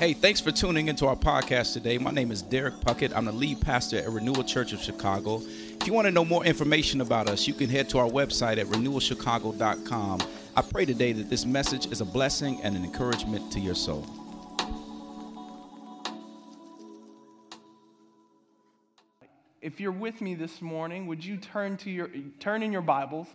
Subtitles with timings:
[0.00, 1.98] Hey, thanks for tuning into our podcast today.
[1.98, 3.12] My name is Derek Puckett.
[3.14, 5.42] I'm the lead pastor at Renewal Church of Chicago.
[5.44, 8.56] If you want to know more information about us, you can head to our website
[8.56, 10.20] at renewalchicago.com.
[10.56, 14.06] I pray today that this message is a blessing and an encouragement to your soul.
[19.60, 22.08] If you're with me this morning, would you turn to your
[22.38, 23.26] turn in your Bibles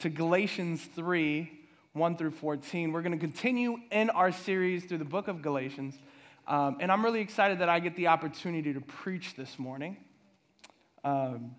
[0.00, 1.59] to Galatians 3,
[1.92, 2.92] 1 through 14.
[2.92, 5.96] We're going to continue in our series through the book of Galatians.
[6.46, 9.96] Um, and I'm really excited that I get the opportunity to preach this morning.
[11.02, 11.56] Um,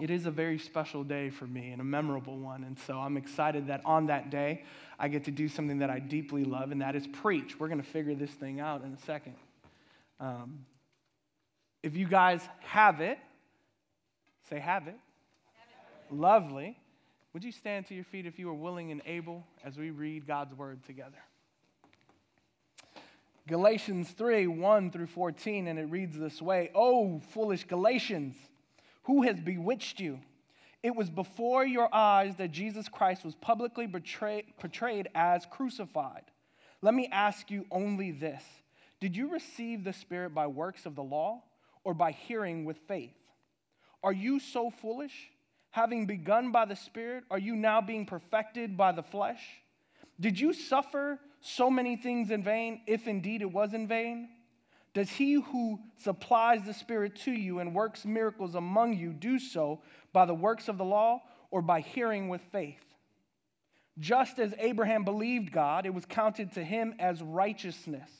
[0.00, 2.64] it is a very special day for me and a memorable one.
[2.64, 4.64] And so I'm excited that on that day,
[4.98, 7.58] I get to do something that I deeply love, and that is preach.
[7.58, 9.34] We're going to figure this thing out in a second.
[10.20, 10.66] Um,
[11.82, 13.18] if you guys have it,
[14.48, 14.94] say, have it.
[14.94, 16.14] Have it.
[16.14, 16.78] Lovely.
[17.32, 20.26] Would you stand to your feet if you are willing and able as we read
[20.26, 21.18] God's word together?
[23.48, 28.36] Galatians 3 1 through 14, and it reads this way Oh, foolish Galatians,
[29.04, 30.20] who has bewitched you?
[30.82, 36.24] It was before your eyes that Jesus Christ was publicly betrayed, portrayed as crucified.
[36.82, 38.42] Let me ask you only this
[39.00, 41.42] Did you receive the Spirit by works of the law
[41.82, 43.14] or by hearing with faith?
[44.04, 45.30] Are you so foolish?
[45.72, 49.42] Having begun by the Spirit, are you now being perfected by the flesh?
[50.20, 54.28] Did you suffer so many things in vain, if indeed it was in vain?
[54.94, 59.80] Does he who supplies the Spirit to you and works miracles among you do so
[60.12, 62.84] by the works of the law or by hearing with faith?
[63.98, 68.10] Just as Abraham believed God, it was counted to him as righteousness.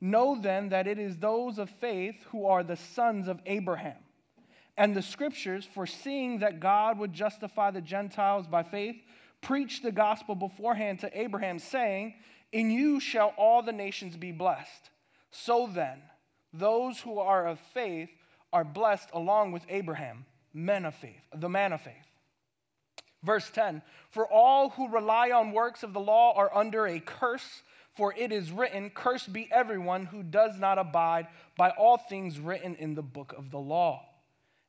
[0.00, 3.98] Know then that it is those of faith who are the sons of Abraham.
[4.76, 8.96] And the scriptures, foreseeing that God would justify the Gentiles by faith,
[9.42, 12.14] preached the gospel beforehand to Abraham, saying,
[12.52, 14.90] In you shall all the nations be blessed.
[15.30, 16.00] So then,
[16.52, 18.10] those who are of faith
[18.52, 21.94] are blessed along with Abraham, men of faith, the man of faith.
[23.22, 27.62] Verse 10 For all who rely on works of the law are under a curse,
[27.94, 31.28] for it is written, Cursed be everyone who does not abide
[31.58, 34.08] by all things written in the book of the law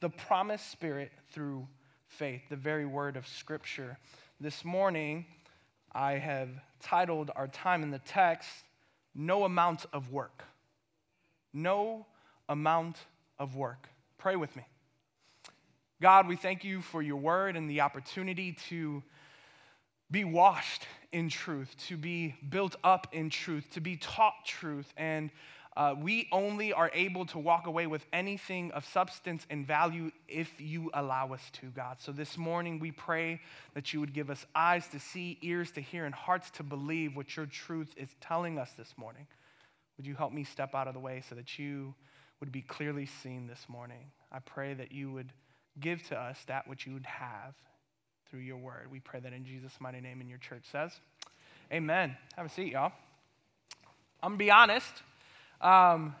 [0.00, 1.66] the promised Spirit through
[2.06, 3.98] faith, the very word of Scripture.
[4.40, 5.26] This morning,
[5.92, 6.48] I have
[6.80, 8.48] titled our time in the text,
[9.14, 10.44] No Amount of Work.
[11.52, 12.06] No
[12.48, 12.96] amount
[13.38, 13.88] of work.
[14.16, 14.64] Pray with me.
[16.00, 19.02] God, we thank you for your word and the opportunity to
[20.10, 25.30] be washed in truth, to be built up in truth, to be taught truth, and
[25.76, 30.60] uh, we only are able to walk away with anything of substance and value if
[30.60, 31.98] you allow us to, God.
[32.00, 33.40] So this morning, we pray
[33.74, 37.14] that you would give us eyes to see, ears to hear, and hearts to believe
[37.14, 39.26] what your truth is telling us this morning.
[39.96, 41.94] Would you help me step out of the way so that you
[42.40, 44.10] would be clearly seen this morning?
[44.32, 45.32] I pray that you would
[45.78, 47.54] give to us that which you would have
[48.28, 48.88] through your word.
[48.90, 50.92] We pray that in Jesus' mighty name, and your church says,
[51.72, 52.16] Amen.
[52.36, 52.92] Have a seat, y'all.
[54.20, 55.02] I'm going to be honest.
[55.60, 56.14] Um,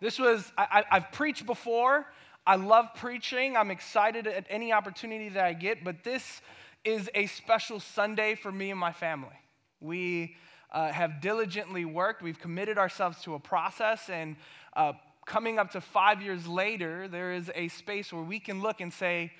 [0.00, 2.06] this was, I, have preached before.
[2.46, 3.56] I love preaching.
[3.56, 6.42] I'm excited at any opportunity that I get, but this
[6.84, 9.38] is a special Sunday for me and my family.
[9.80, 10.36] We
[10.70, 14.36] uh, have diligently worked, we've committed ourselves to a process, and
[14.76, 14.92] uh,
[15.24, 18.92] coming up to five years later, there is a space where we can look and
[18.92, 19.32] say,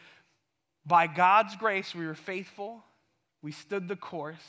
[0.87, 2.83] by God's grace, we were faithful,
[3.43, 4.45] we stood the course,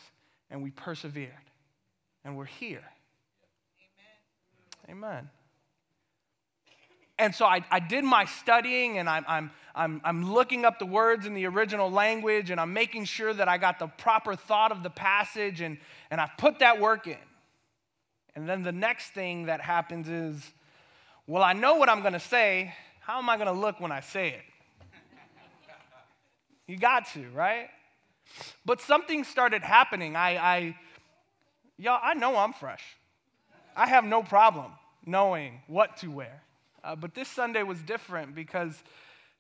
[0.50, 1.32] and we persevered.
[2.24, 2.84] And we're here.
[4.90, 5.30] Amen.
[7.18, 10.86] And so I, I did my studying and I'm, I'm, I'm, I'm looking up the
[10.86, 14.72] words in the original language and I'm making sure that I got the proper thought
[14.72, 15.78] of the passage and,
[16.12, 17.18] and I've put that work in.
[18.36, 20.42] And then the next thing that happens is,
[21.26, 22.74] well, I know what I'm going to say.
[23.00, 24.42] How am I going to look when I say it?
[26.68, 27.70] You got to, right?
[28.66, 30.16] But something started happening.
[30.16, 30.76] I, I
[31.78, 32.84] y'all, I know I'm fresh.
[33.76, 34.72] I have no problem
[35.06, 36.42] knowing what to wear.
[36.84, 38.74] Uh, but this Sunday was different because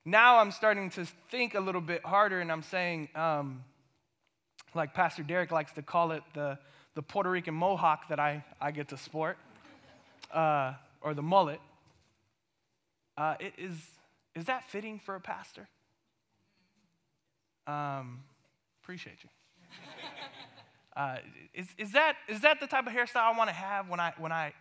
[0.03, 3.63] now I'm starting to think a little bit harder and I'm saying, um,
[4.73, 6.57] like Pastor Derek likes to call it, the,
[6.95, 9.37] the Puerto Rican mohawk that I, I get to sport.
[10.31, 11.59] uh, or the mullet,
[13.17, 13.73] uh, is,
[14.35, 15.67] is that fitting for a pastor?
[17.67, 18.23] Um,
[18.83, 19.29] appreciate you.
[20.95, 21.17] Uh,
[21.53, 24.13] is, is, that, is that the type of hairstyle I want to have when I,
[24.17, 24.53] when, I,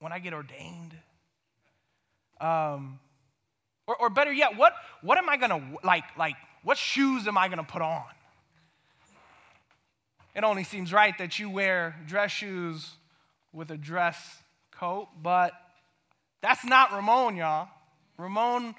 [0.00, 0.94] when I get ordained?
[2.40, 2.98] Um,
[3.86, 4.72] or, or better yet, what,
[5.02, 8.04] what am I going to, like, like, what shoes am I going to put on?
[10.34, 12.92] It only seems right that you wear dress shoes
[13.52, 14.16] with a dress
[14.70, 15.52] coat, but
[16.40, 17.68] that's not Ramon, y'all.
[18.16, 18.74] Ramon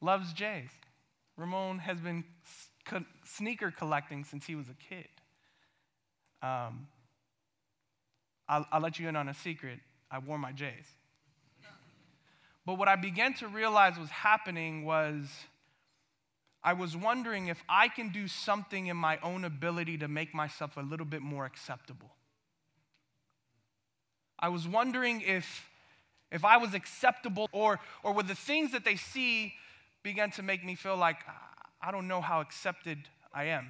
[0.00, 0.70] loves J's.
[1.36, 2.24] Ramon has been
[3.24, 5.08] sneaker collecting since he was a kid.
[6.42, 6.86] Um,
[8.48, 9.78] I'll, I'll let you in on a secret.
[10.10, 10.86] I wore my J's.
[12.66, 15.26] But what I began to realize was happening was
[16.62, 20.76] I was wondering if I can do something in my own ability to make myself
[20.76, 22.10] a little bit more acceptable.
[24.38, 25.68] I was wondering if,
[26.30, 29.54] if I was acceptable or, or would the things that they see
[30.02, 31.16] began to make me feel like
[31.80, 32.98] I don't know how accepted
[33.32, 33.68] I am.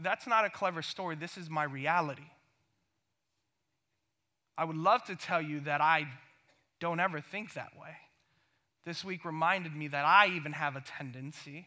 [0.00, 1.16] That's not a clever story.
[1.16, 2.30] This is my reality.
[4.58, 6.06] I would love to tell you that I
[6.80, 7.96] don't ever think that way.
[8.84, 11.66] This week reminded me that I even have a tendency.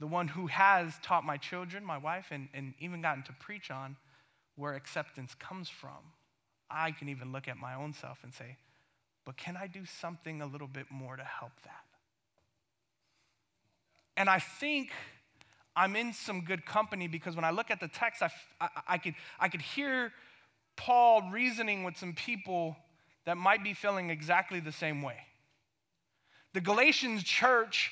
[0.00, 3.70] The one who has taught my children, my wife, and, and even gotten to preach
[3.70, 3.96] on
[4.56, 6.12] where acceptance comes from.
[6.70, 8.56] I can even look at my own self and say,
[9.24, 11.84] but can I do something a little bit more to help that?
[14.16, 14.90] And I think
[15.76, 18.30] I'm in some good company because when I look at the text, I,
[18.60, 20.12] I, I, could, I could hear
[20.76, 22.76] Paul reasoning with some people
[23.26, 25.16] that might be feeling exactly the same way.
[26.52, 27.90] The Galatians church,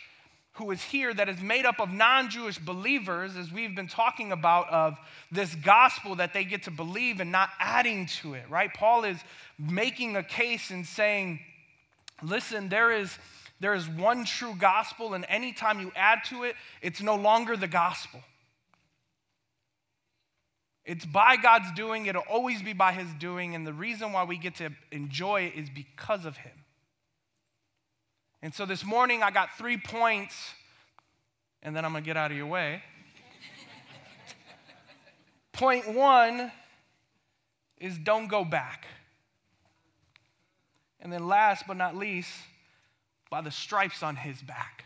[0.53, 4.31] who is here, that is made up of non Jewish believers, as we've been talking
[4.31, 4.97] about, of
[5.33, 8.73] this gospel that they get to believe and not adding to it, right?
[8.73, 9.19] Paul is
[9.59, 11.41] making a case and saying,
[12.23, 13.19] listen, there is
[13.63, 17.69] there is one true gospel, and anytime you add to it, it's no longer the
[17.69, 18.21] gospel.
[20.85, 24.37] It's by God's doing, it'll always be by His doing, and the reason why we
[24.37, 26.51] get to enjoy it is because of Him.
[28.43, 30.35] And so this morning, I got three points,
[31.63, 32.83] and then I'm gonna get out of your way.
[35.53, 36.51] Point one
[37.79, 38.87] is don't go back.
[40.99, 42.33] And then, last but not least,
[43.33, 44.85] by the stripes on his back.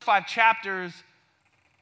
[0.00, 0.94] Five chapters,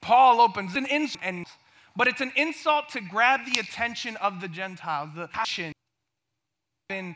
[0.00, 1.46] Paul opens an insult,
[1.94, 5.72] but it's an insult to grab the attention of the Gentiles, the passion,
[6.88, 7.14] been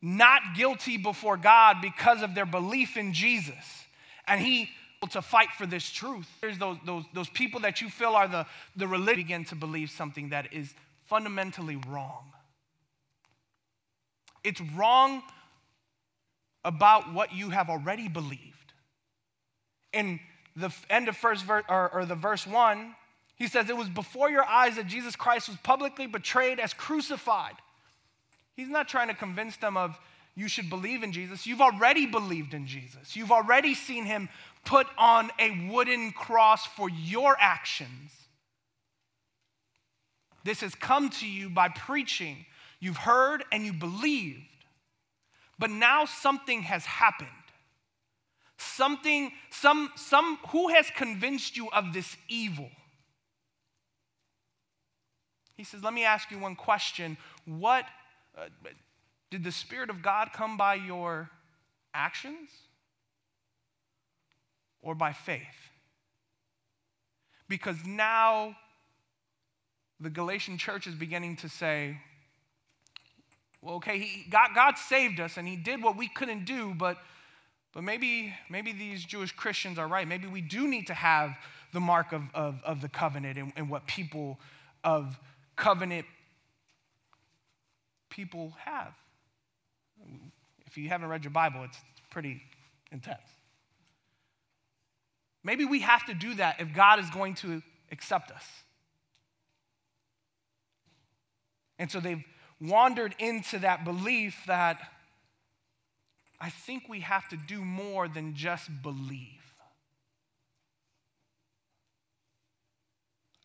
[0.00, 3.84] not guilty before God because of their belief in Jesus.
[4.26, 4.70] And he
[5.10, 6.28] to fight for this truth.
[6.40, 8.46] There's those, those, those people that you feel are the,
[8.76, 10.74] the religion begin to believe something that is
[11.06, 12.32] fundamentally wrong.
[14.42, 15.22] It's wrong
[16.64, 18.72] about what you have already believed.
[19.92, 20.20] In
[20.56, 22.94] the end of first verse or, or the verse one,
[23.36, 27.54] he says, It was before your eyes that Jesus Christ was publicly betrayed as crucified.
[28.54, 29.98] He's not trying to convince them of
[30.36, 31.46] you should believe in Jesus.
[31.46, 33.16] You've already believed in Jesus.
[33.16, 34.28] You've already seen him
[34.64, 38.12] put on a wooden cross for your actions.
[40.44, 42.44] This has come to you by preaching.
[42.78, 44.42] You've heard and you believe.
[45.60, 47.28] But now something has happened.
[48.56, 52.70] Something, some, some, who has convinced you of this evil?
[55.58, 57.18] He says, Let me ask you one question.
[57.44, 57.84] What,
[58.36, 58.46] uh,
[59.30, 61.28] did the Spirit of God come by your
[61.92, 62.48] actions
[64.80, 65.42] or by faith?
[67.48, 68.56] Because now
[70.00, 71.98] the Galatian church is beginning to say,
[73.62, 76.96] well, okay, he, God, God saved us and he did what we couldn't do, but,
[77.74, 80.08] but maybe, maybe these Jewish Christians are right.
[80.08, 81.36] Maybe we do need to have
[81.72, 84.38] the mark of, of, of the covenant and, and what people
[84.82, 85.18] of
[85.56, 86.06] covenant
[88.08, 88.94] people have.
[90.66, 91.78] If you haven't read your Bible, it's
[92.10, 92.40] pretty
[92.90, 93.20] intense.
[95.44, 97.62] Maybe we have to do that if God is going to
[97.92, 98.44] accept us.
[101.78, 102.22] And so they've
[102.60, 104.78] wandered into that belief that
[106.40, 109.40] I think we have to do more than just believe.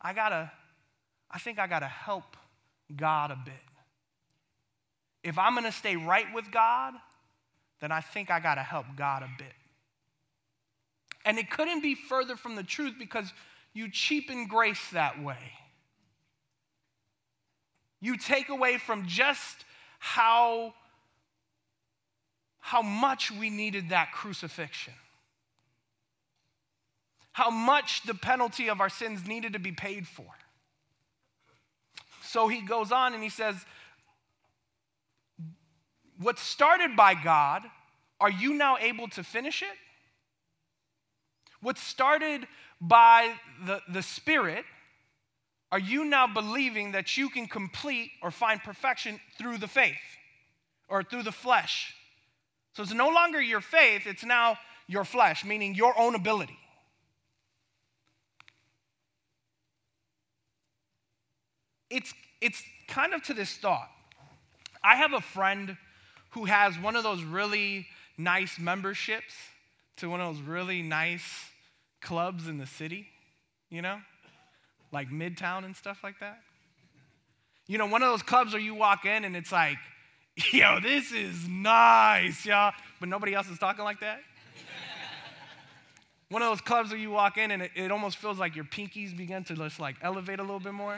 [0.01, 0.51] I gotta,
[1.31, 2.37] I think I gotta help
[2.95, 3.53] God a bit.
[5.23, 6.93] If I'm gonna stay right with God,
[7.81, 9.53] then I think I gotta help God a bit.
[11.25, 13.33] And it couldn't be further from the truth because
[13.73, 15.51] you cheapen grace that way.
[18.01, 19.65] You take away from just
[19.99, 20.73] how,
[22.59, 24.93] how much we needed that crucifixion.
[27.31, 30.25] How much the penalty of our sins needed to be paid for.
[32.23, 33.55] So he goes on and he says,
[36.19, 37.63] What started by God,
[38.19, 39.77] are you now able to finish it?
[41.61, 42.47] What started
[42.79, 43.33] by
[43.65, 44.65] the, the Spirit,
[45.75, 49.97] are you now believing that you can complete or find perfection through the faith
[50.87, 51.93] or through the flesh?
[52.71, 56.57] So it's no longer your faith, it's now your flesh, meaning your own ability.
[61.89, 63.89] It's, it's kind of to this thought.
[64.81, 65.75] I have a friend
[66.29, 67.85] who has one of those really
[68.17, 69.33] nice memberships
[69.97, 71.27] to one of those really nice
[72.01, 73.07] clubs in the city,
[73.69, 73.97] you know?
[74.95, 76.39] Like Midtown and stuff like that.
[77.67, 79.77] You know, one of those clubs where you walk in and it's like,
[80.53, 84.21] yo, this is nice, y'all, but nobody else is talking like that.
[86.29, 88.63] one of those clubs where you walk in and it, it almost feels like your
[88.63, 90.97] pinkies begin to just like elevate a little bit more.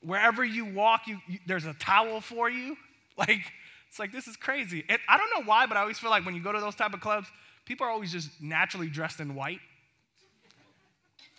[0.00, 2.76] Wherever you walk, you, you there's a towel for you.
[3.18, 3.50] Like,
[3.88, 4.84] it's like, this is crazy.
[4.88, 6.76] And I don't know why, but I always feel like when you go to those
[6.76, 7.26] type of clubs,
[7.64, 9.58] people are always just naturally dressed in white.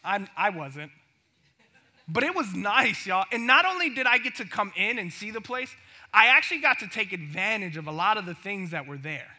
[0.04, 0.92] I, I wasn't.
[2.12, 3.26] But it was nice, y'all.
[3.32, 5.70] And not only did I get to come in and see the place,
[6.12, 9.28] I actually got to take advantage of a lot of the things that were there.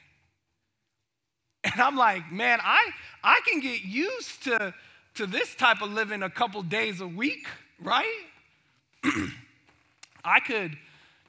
[1.63, 2.91] And I'm like, man, I,
[3.23, 4.73] I can get used to,
[5.17, 7.47] to this type of living a couple days a week,
[7.83, 8.23] right?
[10.25, 10.75] I could,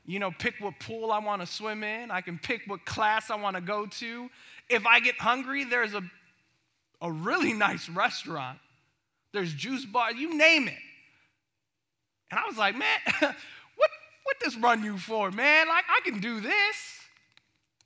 [0.06, 2.12] you know, pick what pool I want to swim in.
[2.12, 4.30] I can pick what class I want to go to.
[4.70, 6.04] If I get hungry, there's a,
[7.02, 8.58] a really nice restaurant.
[9.34, 10.80] There's juice bar, you name it.
[12.32, 13.36] And I was like, man, what,
[14.24, 15.68] what this run you for, man?
[15.68, 17.00] Like, I can do this.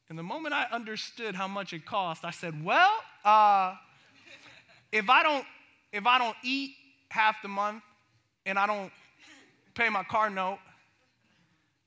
[0.08, 2.92] And the moment I understood how much it cost, I said, well,
[3.24, 3.74] uh,
[4.92, 5.46] if I don't
[5.92, 6.76] if I don't eat
[7.10, 7.82] half the month
[8.46, 8.92] and I don't
[9.74, 10.60] pay my car note,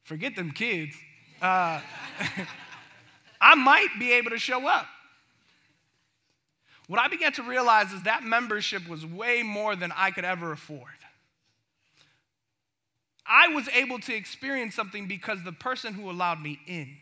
[0.04, 0.96] forget them kids.
[1.40, 1.80] Uh,
[3.40, 4.86] I might be able to show up.
[6.88, 10.52] What I began to realize is that membership was way more than I could ever
[10.52, 10.97] afford.
[13.28, 16.96] I was able to experience something because the person who allowed me in.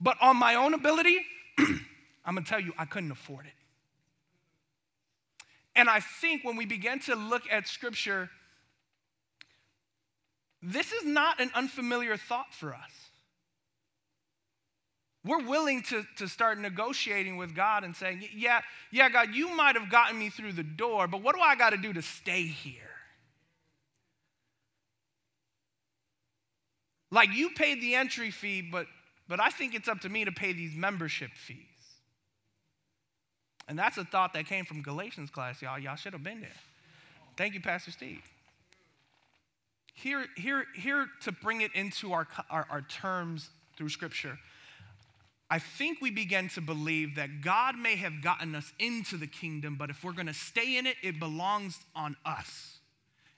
[0.00, 1.20] But on my own ability,
[1.58, 3.52] I'm gonna tell you, I couldn't afford it.
[5.74, 8.28] And I think when we begin to look at scripture,
[10.62, 12.90] this is not an unfamiliar thought for us.
[15.24, 19.76] We're willing to, to start negotiating with God and saying, Yeah, yeah, God, you might
[19.76, 22.42] have gotten me through the door, but what do I got to do to stay
[22.42, 22.91] here?
[27.12, 28.86] Like you paid the entry fee, but,
[29.28, 31.58] but I think it's up to me to pay these membership fees.
[33.68, 35.78] And that's a thought that came from Galatians class, y'all.
[35.78, 36.50] Y'all should have been there.
[37.36, 38.22] Thank you, Pastor Steve.
[39.94, 44.38] Here, here, here to bring it into our, our, our terms through Scripture,
[45.50, 49.76] I think we begin to believe that God may have gotten us into the kingdom,
[49.78, 52.78] but if we're going to stay in it, it belongs on us.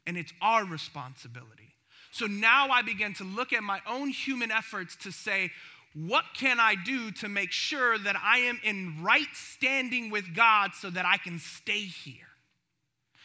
[0.06, 1.73] And it's our responsibility.
[2.14, 5.50] So now I begin to look at my own human efforts to say,
[5.94, 10.71] what can I do to make sure that I am in right standing with God
[10.78, 12.28] so that I can stay here?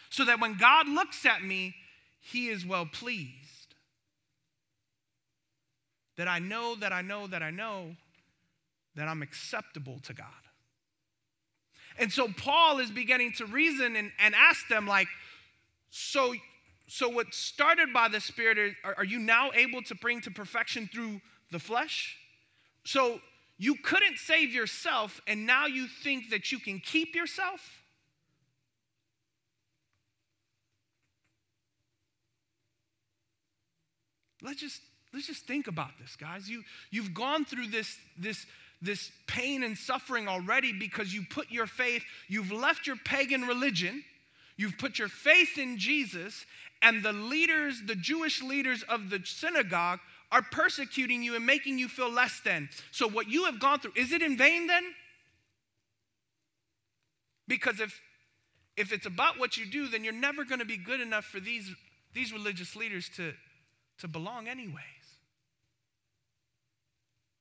[0.10, 1.75] So that when God looks at me,
[2.19, 3.75] he is well pleased.
[6.17, 7.96] That I know, that I know, that I know
[8.96, 10.25] that I'm acceptable to God.
[12.00, 15.08] And so Paul is beginning to reason and, and ask them, like,
[15.91, 16.34] so
[16.89, 20.89] so what started by the Spirit, are, are you now able to bring to perfection
[20.91, 22.17] through the flesh?
[22.84, 23.19] So
[23.60, 27.62] you couldn't save yourself, and now you think that you can keep yourself?
[34.41, 34.81] Let's just
[35.13, 36.50] let's just think about this, guys.
[36.50, 38.46] You you've gone through this this
[38.81, 44.03] this pain and suffering already because you put your faith, you've left your pagan religion,
[44.58, 46.46] you've put your faith in Jesus,
[46.81, 50.00] and the leaders, the Jewish leaders of the synagogue,
[50.31, 52.69] are persecuting you and making you feel less than.
[52.91, 54.83] So, what you have gone through, is it in vain then?
[57.48, 58.00] Because if,
[58.77, 61.39] if it's about what you do, then you're never going to be good enough for
[61.39, 61.74] these,
[62.13, 63.33] these religious leaders to,
[64.00, 64.75] to belong, anyways,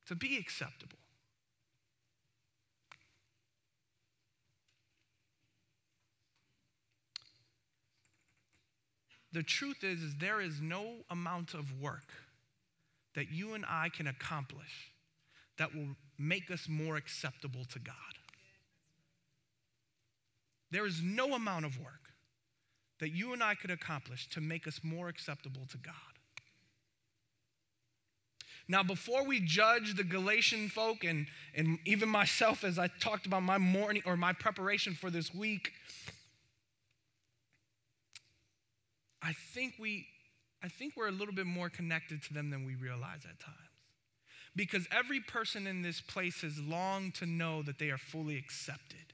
[0.07, 0.97] to be acceptable.
[9.32, 12.12] The truth is, is there is no amount of work
[13.14, 14.92] that you and I can accomplish
[15.58, 17.94] that will make us more acceptable to God.
[20.70, 22.12] There is no amount of work
[23.00, 25.94] that you and I could accomplish to make us more acceptable to God.
[28.70, 33.42] Now, before we judge the Galatian folk and, and even myself as I talked about
[33.42, 35.73] my morning or my preparation for this week,
[39.22, 40.06] I think we
[40.62, 43.56] I think we're a little bit more connected to them than we realize at times.
[44.56, 49.12] Because every person in this place has longed to know that they are fully accepted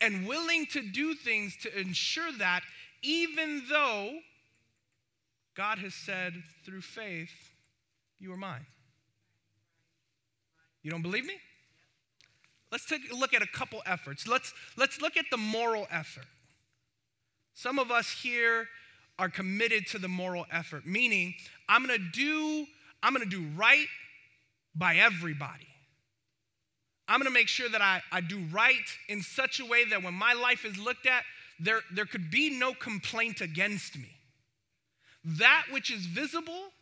[0.00, 2.62] and willing to do things to ensure that,
[3.02, 4.18] even though
[5.54, 7.30] God has said through faith,
[8.18, 8.66] You are mine.
[10.82, 11.36] You don't believe me?
[12.70, 14.26] Let's take a look at a couple efforts.
[14.26, 16.26] Let's, let's look at the moral effort.
[17.54, 18.66] Some of us here
[19.18, 21.34] are committed to the moral effort, meaning
[21.68, 22.66] I'm gonna do,
[23.02, 23.86] I'm gonna do right
[24.74, 25.68] by everybody.
[27.06, 28.74] I'm gonna make sure that I, I do right
[29.08, 31.22] in such a way that when my life is looked at,
[31.60, 34.10] there, there could be no complaint against me.
[35.24, 36.72] That which is visible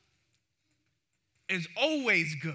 [1.48, 2.54] is always good.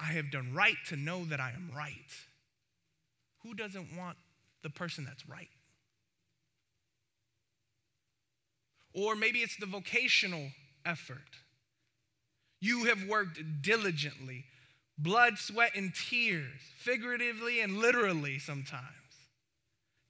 [0.00, 1.94] I have done right to know that I am right.
[3.44, 4.16] Who doesn't want
[4.62, 5.48] the person that's right?
[8.92, 10.48] Or maybe it's the vocational
[10.84, 11.18] effort.
[12.60, 14.44] You have worked diligently,
[14.98, 18.84] blood, sweat, and tears, figuratively and literally sometimes,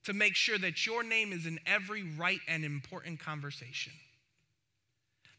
[0.05, 3.93] to make sure that your name is in every right and important conversation.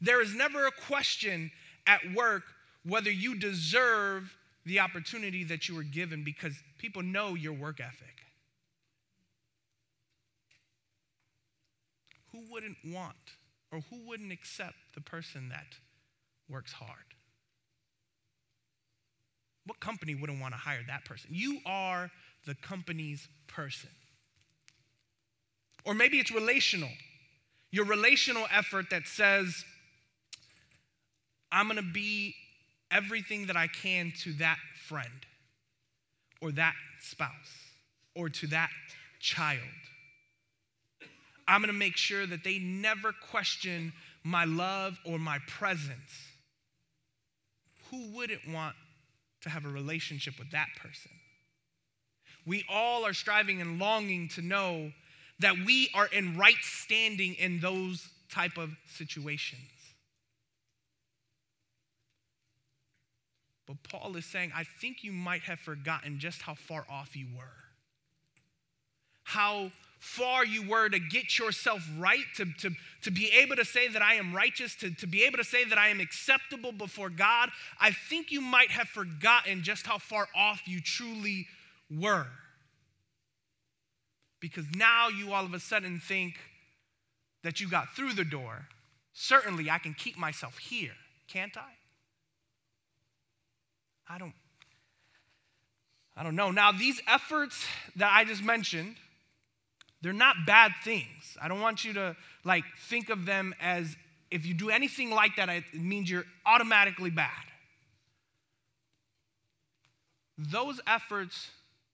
[0.01, 1.51] There is never a question
[1.87, 2.45] at work
[2.85, 8.23] whether you deserve the opportunity that you were given because people know your work ethic.
[12.33, 13.17] Who wouldn't want
[13.71, 15.67] or who wouldn't accept the person that
[16.49, 16.91] works hard?
[19.67, 21.31] What company wouldn't want to hire that person?
[21.33, 22.11] You are
[22.47, 23.91] the company's person.
[25.85, 26.91] Or maybe it's relational.
[27.71, 29.65] Your relational effort that says,
[31.51, 32.35] I'm going to be
[32.91, 35.27] everything that I can to that friend
[36.41, 37.31] or that spouse
[38.15, 38.71] or to that
[39.21, 39.61] child
[41.53, 43.93] I'm going to make sure that they never question
[44.25, 46.31] my love or my presence.
[47.91, 48.75] Who wouldn't want
[49.43, 51.11] to have a relationship with that person?
[52.47, 54.93] We all are striving and longing to know
[55.41, 59.61] that we are in right standing in those type of situations.
[63.67, 67.27] But Paul is saying, I think you might have forgotten just how far off you
[67.37, 67.45] were.
[69.25, 69.71] How
[70.03, 72.71] far you were to get yourself right, to, to,
[73.03, 75.63] to be able to say that I am righteous, to, to be able to say
[75.63, 80.27] that I am acceptable before God, I think you might have forgotten just how far
[80.35, 81.47] off you truly
[81.89, 82.27] were.
[84.41, 86.35] Because now you all of a sudden think
[87.45, 88.67] that you got through the door.
[89.13, 90.97] Certainly, I can keep myself here,
[91.29, 91.71] can't I?
[94.13, 94.35] I don't.
[96.17, 96.51] I don't know.
[96.51, 97.65] Now, these efforts
[97.97, 98.97] that I just mentioned,
[100.03, 101.37] they're not bad things.
[101.41, 103.97] I don't want you to like think of them as
[104.31, 107.31] if you do anything like that, it means you're automatically bad.
[110.39, 111.51] Those efforts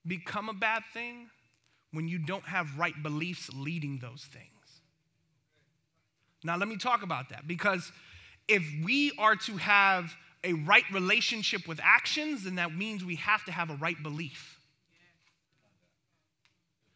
[0.07, 1.29] become a bad thing
[1.91, 4.45] when you don't have right beliefs leading those things.
[6.43, 7.91] Now, let me talk about that because
[8.47, 13.43] if we are to have a right relationship with actions, then that means we have
[13.45, 14.58] to have a right belief.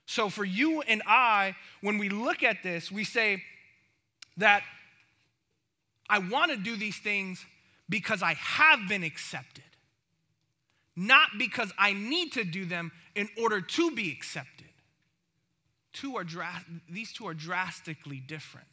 [0.06, 3.42] So, for you and I, when we look at this, we say
[4.38, 4.64] that
[6.10, 7.46] I want to do these things
[7.90, 9.64] because I have been accepted,
[10.96, 14.68] not because I need to do them in order to be accepted.
[15.94, 18.68] Two are dra- these two are drastically different.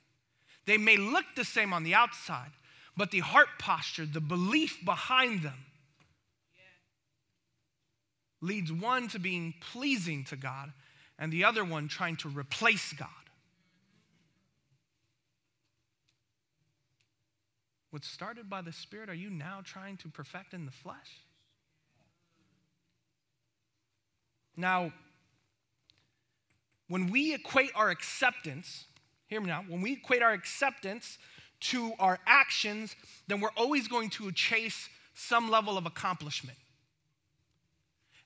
[0.66, 2.50] They may look the same on the outside,
[2.96, 5.66] but the heart posture, the belief behind them,
[8.40, 10.72] leads one to being pleasing to God
[11.20, 13.09] and the other one trying to replace God.
[17.90, 21.20] What started by the Spirit, are you now trying to perfect in the flesh?
[24.56, 24.92] Now,
[26.88, 28.87] when we equate our acceptance,
[29.26, 31.18] hear me now, when we equate our acceptance
[31.61, 32.96] to our actions,
[33.28, 36.56] then we're always going to chase some level of accomplishment.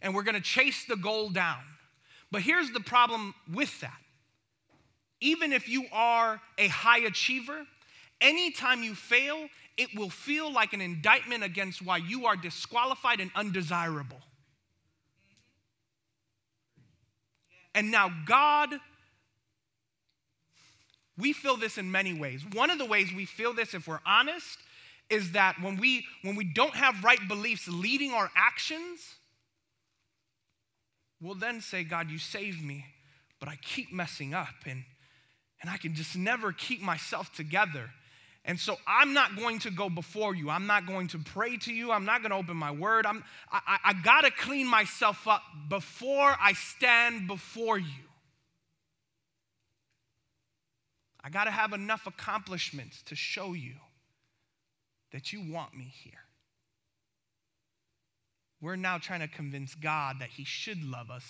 [0.00, 1.62] And we're going to chase the goal down.
[2.34, 3.96] But here's the problem with that.
[5.20, 7.64] Even if you are a high achiever
[8.20, 13.30] anytime you fail, it will feel like an indictment against why you are disqualified and
[13.36, 14.20] undesirable.
[17.72, 18.70] And now, God,
[21.16, 22.42] we feel this in many ways.
[22.52, 24.58] One of the ways we feel this, if we're honest,
[25.08, 29.14] is that when we when we don't have right beliefs leading our actions,
[31.24, 32.84] we'll then say, God, you saved me,
[33.40, 34.84] but I keep messing up and,
[35.60, 37.90] and I can just never keep myself together.
[38.44, 40.50] And so I'm not going to go before you.
[40.50, 41.90] I'm not going to pray to you.
[41.90, 43.06] I'm not going to open my word.
[43.06, 48.04] I'm, I, I got to clean myself up before I stand before you.
[51.22, 53.76] I got to have enough accomplishments to show you
[55.12, 56.12] that you want me here.
[58.64, 61.24] We're now trying to convince God that He should love us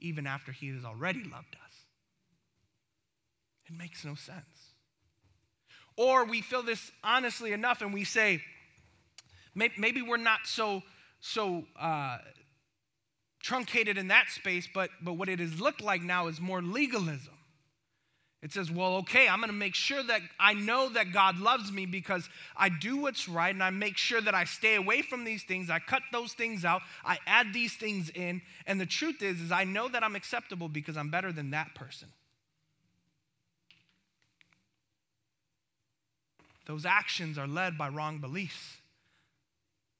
[0.00, 1.74] even after He has already loved us.
[3.66, 4.72] It makes no sense.
[5.98, 8.42] Or we feel this honestly enough and we say,
[9.54, 10.82] maybe we're not so,
[11.20, 12.16] so uh,
[13.42, 17.34] truncated in that space, but, but what it has looked like now is more legalism.
[18.40, 21.72] It says, well, okay, I'm going to make sure that I know that God loves
[21.72, 25.24] me because I do what's right and I make sure that I stay away from
[25.24, 25.70] these things.
[25.70, 26.82] I cut those things out.
[27.04, 28.40] I add these things in.
[28.64, 31.74] And the truth is, is I know that I'm acceptable because I'm better than that
[31.74, 32.08] person.
[36.66, 38.76] Those actions are led by wrong beliefs.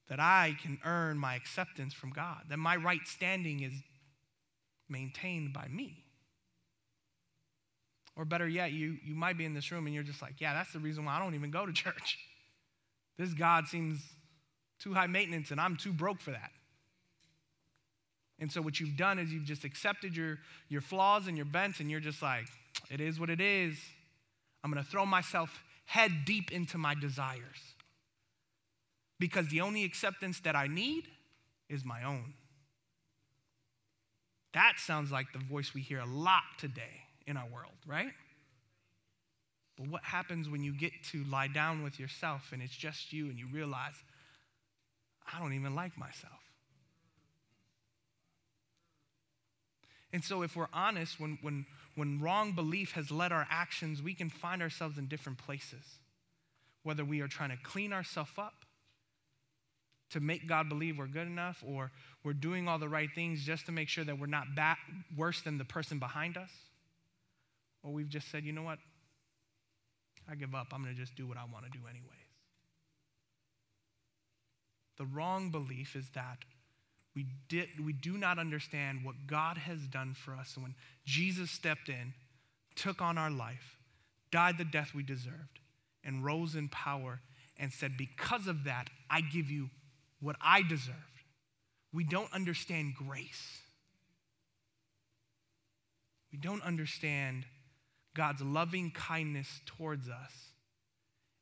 [0.08, 3.72] That I can earn my acceptance from God, that my right standing is
[4.88, 6.04] maintained by me.
[8.18, 10.52] Or better yet, you, you might be in this room and you're just like, yeah,
[10.52, 12.18] that's the reason why I don't even go to church.
[13.16, 14.02] This God seems
[14.80, 16.50] too high maintenance and I'm too broke for that.
[18.40, 21.78] And so what you've done is you've just accepted your, your flaws and your bents
[21.78, 22.46] and you're just like,
[22.90, 23.76] it is what it is.
[24.62, 25.50] I'm going to throw myself
[25.84, 27.74] head deep into my desires.
[29.20, 31.04] Because the only acceptance that I need
[31.68, 32.34] is my own.
[34.54, 38.12] That sounds like the voice we hear a lot today in our world, right?
[39.76, 43.26] But what happens when you get to lie down with yourself and it's just you
[43.26, 43.94] and you realize,
[45.32, 46.32] I don't even like myself?
[50.12, 54.14] And so, if we're honest, when, when, when wrong belief has led our actions, we
[54.14, 55.84] can find ourselves in different places.
[56.82, 58.54] Whether we are trying to clean ourselves up
[60.10, 61.90] to make God believe we're good enough, or
[62.24, 64.78] we're doing all the right things just to make sure that we're not back,
[65.14, 66.50] worse than the person behind us.
[67.88, 68.78] Or we've just said, you know what?
[70.30, 70.68] I give up.
[70.72, 72.04] I'm going to just do what I want to do, anyways.
[74.98, 76.38] The wrong belief is that
[77.16, 80.52] we, did, we do not understand what God has done for us.
[80.54, 80.74] And when
[81.06, 82.12] Jesus stepped in,
[82.76, 83.78] took on our life,
[84.30, 85.60] died the death we deserved,
[86.04, 87.20] and rose in power
[87.56, 89.70] and said, Because of that, I give you
[90.20, 90.98] what I deserved.
[91.90, 93.60] We don't understand grace.
[96.30, 97.46] We don't understand
[98.18, 100.32] God's loving kindness towards us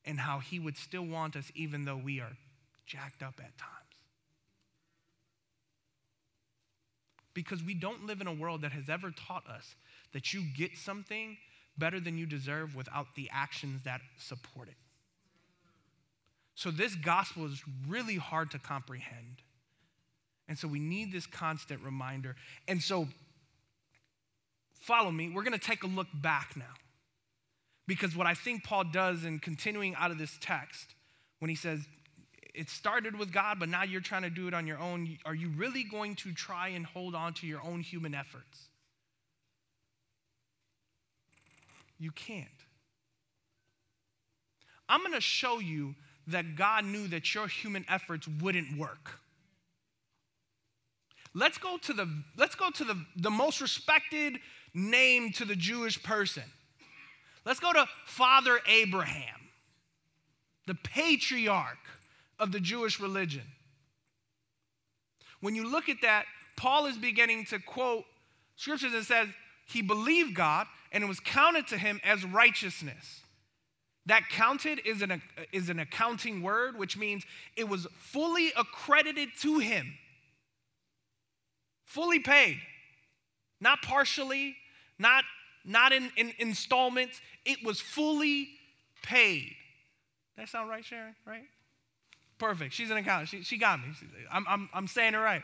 [0.05, 2.37] and how He would still want us even though we are
[2.85, 3.73] jacked up at times.
[7.33, 9.75] Because we don't live in a world that has ever taught us
[10.13, 11.39] that you get something
[11.79, 14.77] better than you deserve without the actions that support it.
[16.57, 19.41] So, this gospel is really hard to comprehend.
[20.47, 22.37] And so, we need this constant reminder.
[22.69, 23.09] And so,
[24.87, 26.65] follow me, we're going to take a look back now.
[27.87, 30.95] Because what I think Paul does in continuing out of this text,
[31.41, 31.81] when he says,
[32.55, 35.35] it started with God, but now you're trying to do it on your own, are
[35.35, 38.69] you really going to try and hold on to your own human efforts?
[41.99, 42.47] You can't.
[44.89, 45.95] I'm going to show you
[46.29, 49.21] that God knew that your human efforts wouldn't work.
[51.35, 54.39] Let's go to the let's go to the, the most respected
[54.77, 56.45] name to the Jewish person.
[57.45, 59.41] Let's go to Father Abraham,
[60.67, 61.79] the patriarch
[62.39, 63.45] of the Jewish religion.
[65.41, 68.05] When you look at that, Paul is beginning to quote
[68.57, 69.29] scriptures that says
[69.67, 73.23] he believed God and it was counted to him as righteousness.
[74.07, 77.25] That counted is an, is an accounting word, which means
[77.57, 79.95] it was fully accredited to him,
[81.85, 82.61] fully paid,
[83.61, 84.57] not partially,
[84.99, 85.25] not,
[85.65, 87.21] not in, in installments.
[87.45, 88.49] It was fully
[89.03, 89.55] paid.
[90.37, 91.15] That sound right, Sharon?
[91.27, 91.45] Right?
[92.39, 92.75] Perfect.
[92.75, 93.29] She's an accountant.
[93.31, 93.87] She, she got me.
[94.31, 95.43] I'm, I'm, I'm saying it right.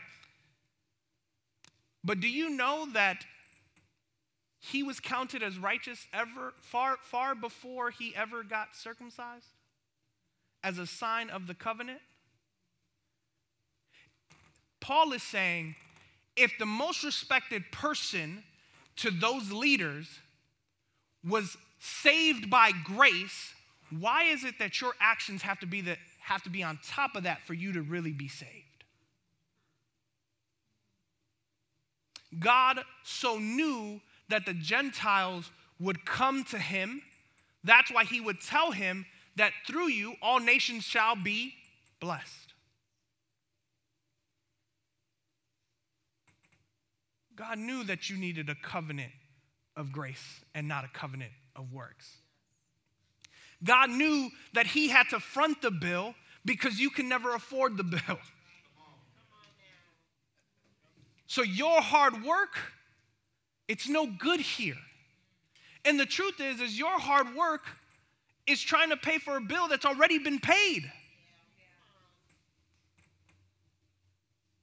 [2.03, 3.25] But do you know that
[4.65, 9.47] he was counted as righteous ever far far before he ever got circumcised
[10.63, 11.99] as a sign of the covenant
[14.79, 15.75] paul is saying
[16.37, 18.41] if the most respected person
[18.97, 20.07] to those leaders
[21.27, 23.53] was saved by grace
[23.99, 27.15] why is it that your actions have to be that have to be on top
[27.15, 28.83] of that for you to really be saved
[32.39, 37.01] god so knew that the Gentiles would come to him.
[37.63, 41.53] That's why he would tell him that through you all nations shall be
[41.99, 42.52] blessed.
[47.35, 49.11] God knew that you needed a covenant
[49.75, 52.17] of grace and not a covenant of works.
[53.63, 56.13] God knew that he had to front the bill
[56.45, 58.19] because you can never afford the bill.
[61.27, 62.57] So your hard work
[63.67, 64.77] it's no good here.
[65.85, 67.65] And the truth is, is your hard work
[68.45, 70.89] is trying to pay for a bill that's already been paid.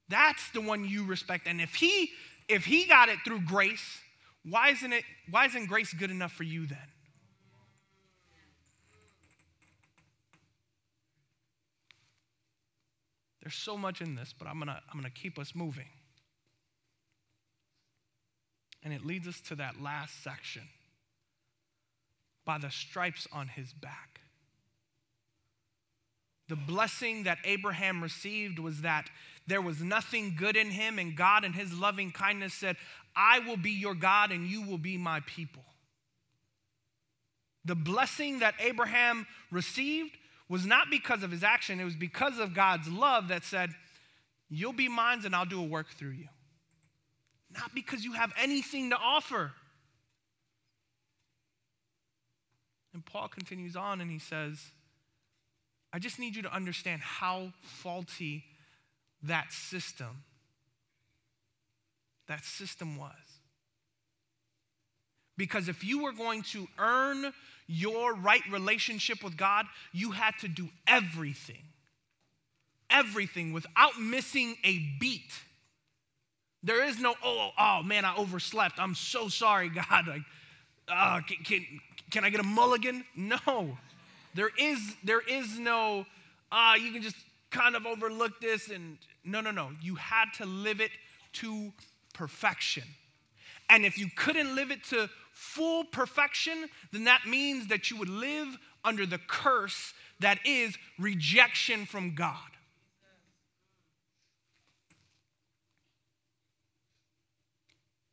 [0.08, 1.46] That's the one you respect.
[1.46, 2.10] And if he
[2.50, 4.00] if he got it through grace,
[4.44, 6.78] why isn't it why isn't grace good enough for you then?
[13.42, 15.88] There's so much in this, but I'm gonna I'm gonna keep us moving.
[18.82, 20.62] And it leads us to that last section
[22.44, 24.20] by the stripes on his back.
[26.48, 29.08] The blessing that Abraham received was that
[29.46, 32.76] there was nothing good in him, and God, in his loving kindness, said,
[33.16, 35.64] I will be your God and you will be my people.
[37.64, 40.16] The blessing that Abraham received
[40.48, 43.70] was not because of his action, it was because of God's love that said,
[44.52, 46.26] You'll be mine and I'll do a work through you
[47.52, 49.52] not because you have anything to offer.
[52.94, 54.58] And Paul continues on and he says,
[55.92, 58.44] I just need you to understand how faulty
[59.22, 60.24] that system
[62.28, 63.10] that system was.
[65.36, 67.32] Because if you were going to earn
[67.66, 71.64] your right relationship with God, you had to do everything.
[72.88, 75.32] Everything without missing a beat
[76.62, 78.78] there is no, oh, oh man, I overslept.
[78.78, 80.06] I'm so sorry, God.
[80.06, 80.22] Like,
[80.88, 81.66] uh, can, can,
[82.10, 83.04] can I get a mulligan?
[83.16, 83.78] No.
[84.34, 86.06] There is, there is no,
[86.52, 87.16] uh, you can just
[87.50, 89.70] kind of overlook this and no, no, no.
[89.80, 90.90] You had to live it
[91.34, 91.72] to
[92.14, 92.84] perfection.
[93.68, 98.08] And if you couldn't live it to full perfection, then that means that you would
[98.08, 102.36] live under the curse that is rejection from God.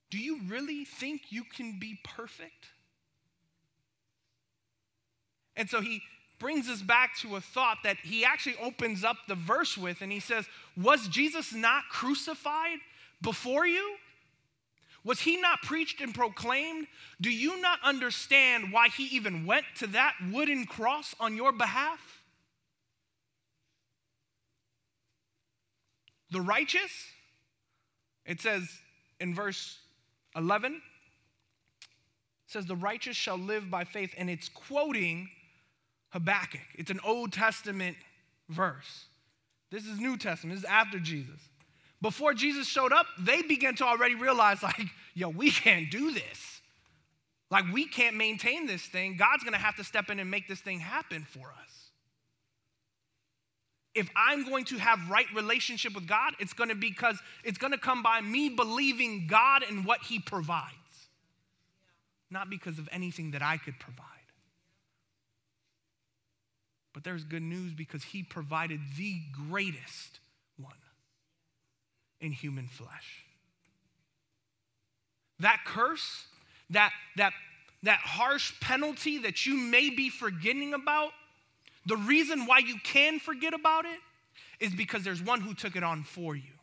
[0.10, 2.67] Do you really think you can be perfect?
[5.56, 6.02] And so he
[6.39, 10.12] brings us back to a thought that he actually opens up the verse with, and
[10.12, 10.45] he says,
[10.76, 12.80] Was Jesus not crucified
[13.21, 13.95] before you?
[15.04, 16.88] Was he not preached and proclaimed?
[17.21, 22.00] Do you not understand why he even went to that wooden cross on your behalf?
[26.32, 26.91] The righteous,
[28.26, 28.67] it says
[29.19, 29.80] in verse
[30.36, 30.82] 11
[32.47, 35.30] says, The righteous shall live by faith, and it's quoting
[36.09, 36.61] Habakkuk.
[36.75, 37.97] It's an Old Testament
[38.49, 39.05] verse.
[39.71, 41.39] This is New Testament, this is after Jesus.
[42.01, 46.61] Before Jesus showed up, they began to already realize, like, yo, we can't do this.
[47.49, 49.17] Like, we can't maintain this thing.
[49.17, 51.77] God's gonna have to step in and make this thing happen for us
[53.97, 57.79] if I'm going to have right relationship with God, it's to be because it's to
[57.79, 60.75] come by me believing God and what he provides.
[62.29, 64.05] Not because of anything that I could provide.
[66.97, 70.19] But there's good news because he provided the greatest
[70.60, 70.73] one
[72.19, 73.23] in human flesh.
[75.39, 76.25] That curse,
[76.71, 77.33] that that
[77.83, 81.12] that harsh penalty that you may be forgetting about
[81.86, 83.99] the reason why you can forget about it
[84.60, 86.55] is because there's one who took it on for you.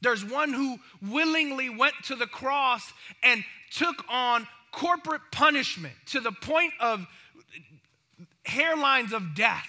[0.00, 6.32] There's one who willingly went to the cross and took on corporate punishment to the
[6.32, 7.06] point of
[8.46, 9.68] hairlines of death.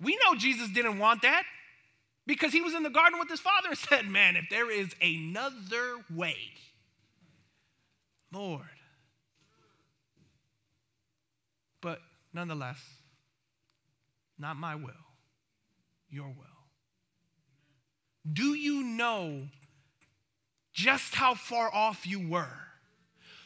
[0.00, 1.44] We know Jesus didn't want that
[2.26, 4.94] because he was in the garden with his father and said, Man, if there is
[5.00, 6.36] another way,
[8.32, 8.62] Lord,
[11.80, 12.00] but
[12.32, 12.78] nonetheless,
[14.38, 14.92] not my will,
[16.08, 16.46] your will.
[18.30, 19.48] Do you know
[20.72, 22.71] just how far off you were?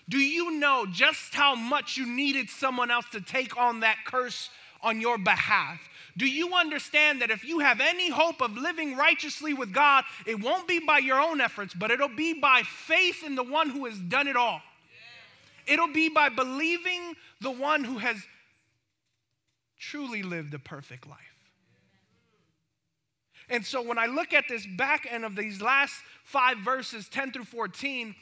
[0.09, 4.51] Do you know just how much you needed someone else to take on that curse
[4.83, 5.81] on your behalf?
[6.17, 10.41] Do you understand that if you have any hope of living righteously with God, it
[10.41, 13.85] won't be by your own efforts, but it'll be by faith in the one who
[13.85, 14.63] has done it all?
[15.67, 18.17] It'll be by believing the one who has
[19.79, 21.19] truly lived a perfect life.
[23.49, 27.33] And so when I look at this back end of these last five verses, 10
[27.33, 28.15] through 14,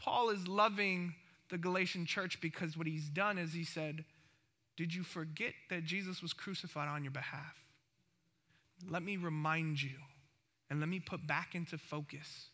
[0.00, 1.14] Paul is loving
[1.50, 4.04] the Galatian church because what he's done is he said,
[4.76, 7.54] Did you forget that Jesus was crucified on your behalf?
[8.88, 9.98] Let me remind you
[10.70, 12.46] and let me put back into focus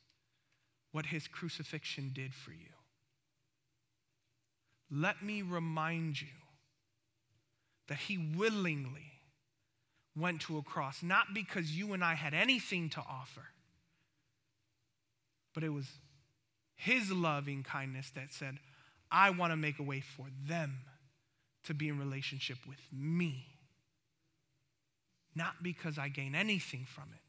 [0.90, 2.74] what his crucifixion did for you.
[4.90, 6.28] Let me remind you
[7.88, 9.12] that he willingly
[10.16, 13.44] went to a cross, not because you and I had anything to offer,
[15.54, 15.86] but it was
[16.76, 18.58] his loving kindness that said,
[19.10, 20.78] I want to make a way for them
[21.64, 23.46] to be in relationship with me.
[25.34, 27.20] Not because I gain anything from it,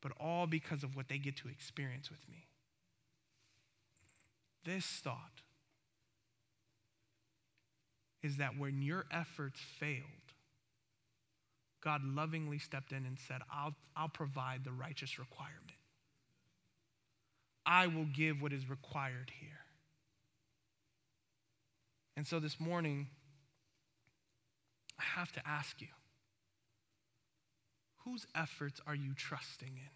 [0.00, 2.46] but all because of what they get to experience with me.
[4.64, 5.42] This thought
[8.22, 10.02] is that when your efforts failed,
[11.82, 15.72] God lovingly stepped in and said, I'll, I'll provide the righteous requirement.
[17.66, 19.48] I will give what is required here.
[22.16, 23.08] And so this morning,
[24.98, 25.88] I have to ask you
[28.04, 29.90] whose efforts are you trusting in?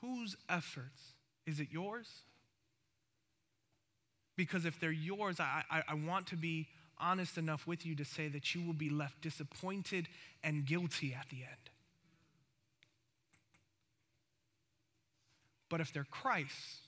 [0.00, 1.14] Whose efforts?
[1.46, 2.08] Is it yours?
[4.36, 8.04] Because if they're yours, I, I, I, want to be honest enough with you to
[8.04, 10.08] say that you will be left disappointed
[10.42, 11.70] and guilty at the end.
[15.70, 16.80] But if they're Christ's,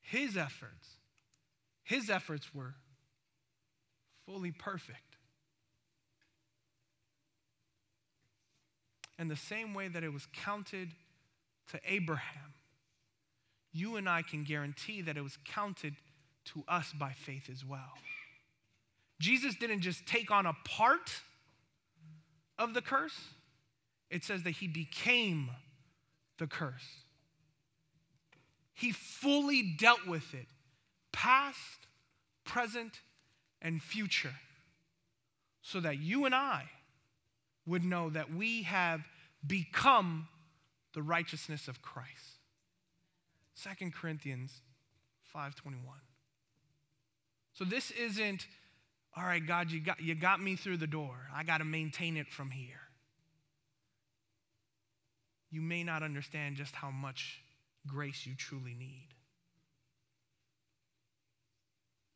[0.00, 0.88] his efforts,
[1.84, 2.74] his efforts were
[4.24, 5.16] fully perfect.
[9.18, 10.90] And the same way that it was counted
[11.72, 12.54] to Abraham,
[13.72, 15.94] you and I can guarantee that it was counted
[16.46, 17.98] to us by faith as well.
[19.20, 21.20] Jesus didn't just take on a part
[22.58, 23.18] of the curse,
[24.10, 25.50] it says that he became
[26.38, 27.04] the curse.
[28.78, 30.46] He fully dealt with it,
[31.12, 31.88] past,
[32.44, 33.00] present,
[33.60, 34.34] and future,
[35.62, 36.70] so that you and I
[37.66, 39.00] would know that we have
[39.44, 40.28] become
[40.94, 42.38] the righteousness of Christ.
[43.60, 44.62] 2 Corinthians
[45.34, 45.74] 5:21.
[47.54, 48.46] So this isn't
[49.16, 51.16] all right, God, you got, you got me through the door.
[51.34, 52.82] I got to maintain it from here.
[55.50, 57.42] You may not understand just how much
[57.88, 59.08] grace you truly need.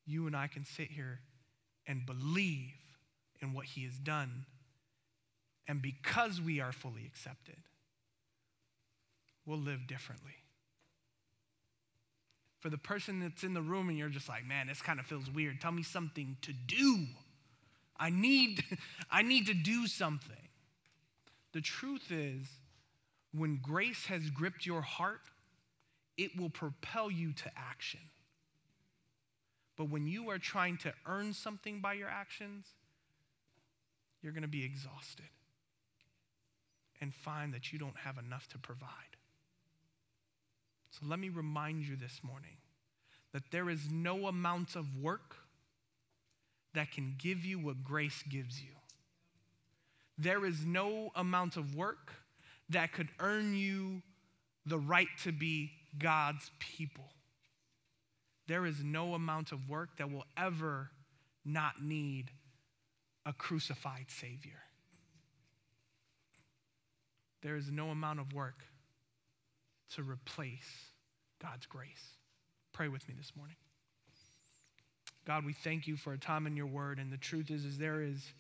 [0.07, 1.21] You and I can sit here
[1.87, 2.75] and believe
[3.41, 4.47] in what He has done.
[5.69, 7.57] And because we are fully accepted,
[9.47, 10.35] we'll live differently.
[12.61, 15.07] For the person that's in the room and you're just like, man, this kind of
[15.07, 15.61] feels weird.
[15.61, 17.07] Tell me something to do.
[17.97, 18.63] I need,
[19.11, 20.37] I need to do something.
[21.53, 22.47] The truth is,
[23.35, 25.21] when grace has gripped your heart,
[26.17, 28.01] it will propel you to action.
[29.77, 32.67] But when you are trying to earn something by your actions,
[34.23, 35.27] you're going to be exhausted
[37.01, 39.17] and find that you don't have enough to provide.
[40.91, 42.59] So let me remind you this morning
[43.33, 45.37] that there is no amount of work
[46.75, 48.73] that can give you what grace gives you.
[50.19, 52.13] There is no amount of work
[52.69, 54.03] that could earn you
[54.67, 57.11] the right to be God's people.
[58.47, 60.91] There is no amount of work that will ever
[61.45, 62.31] not need
[63.25, 64.63] a crucified Savior.
[67.43, 68.65] There is no amount of work
[69.95, 70.91] to replace
[71.41, 72.17] God's grace.
[72.73, 73.57] Pray with me this morning.
[75.25, 77.79] God, we thank you for a time in your word, and the truth is, is
[77.79, 78.33] there is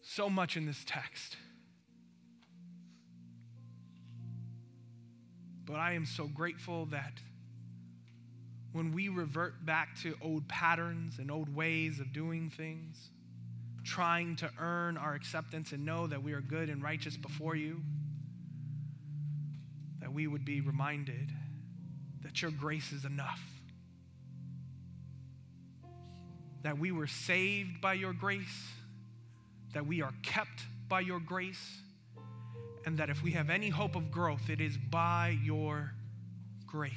[0.00, 1.36] so much in this text.
[5.66, 7.12] But I am so grateful that
[8.72, 13.10] when we revert back to old patterns and old ways of doing things,
[13.84, 17.80] trying to earn our acceptance and know that we are good and righteous before you,
[20.00, 21.32] that we would be reminded
[22.22, 23.40] that your grace is enough.
[26.62, 28.68] That we were saved by your grace,
[29.72, 31.78] that we are kept by your grace,
[32.86, 35.92] And that if we have any hope of growth, it is by your
[36.66, 36.92] grace.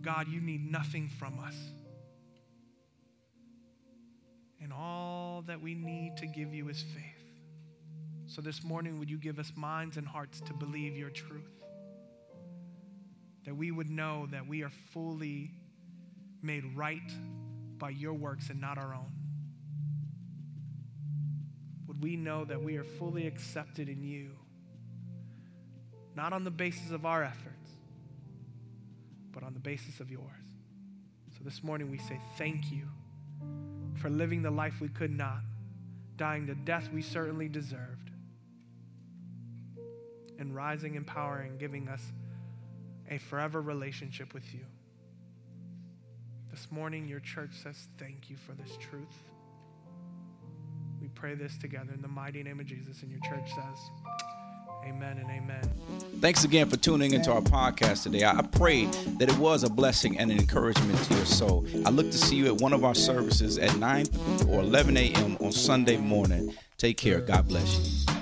[0.00, 1.56] God, you need nothing from us.
[4.62, 7.04] And all that we need to give you is faith.
[8.26, 11.50] So this morning, would you give us minds and hearts to believe your truth?
[13.44, 15.50] That we would know that we are fully
[16.42, 17.10] made right
[17.78, 19.17] by your works and not our own.
[22.00, 24.30] We know that we are fully accepted in you,
[26.14, 27.70] not on the basis of our efforts,
[29.32, 30.24] but on the basis of yours.
[31.36, 32.88] So this morning, we say thank you
[33.96, 35.40] for living the life we could not,
[36.16, 38.10] dying the death we certainly deserved,
[40.38, 42.02] and rising in power and giving us
[43.10, 44.64] a forever relationship with you.
[46.50, 49.06] This morning, your church says thank you for this truth.
[51.08, 53.90] We pray this together in the mighty name of Jesus, and your church says,
[54.84, 55.62] Amen and amen.
[56.20, 58.24] Thanks again for tuning into our podcast today.
[58.24, 58.84] I pray
[59.18, 61.66] that it was a blessing and an encouragement to your soul.
[61.86, 64.06] I look to see you at one of our services at 9
[64.48, 65.38] or 11 a.m.
[65.40, 66.54] on Sunday morning.
[66.76, 67.20] Take care.
[67.20, 68.17] God bless you.